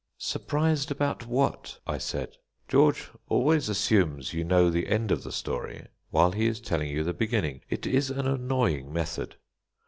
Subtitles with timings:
[0.17, 2.37] "Surprised about what?" I said.
[2.67, 7.03] George always assumes you know the end of the story while he is telling you
[7.03, 9.35] the beginning; it is an annoying method.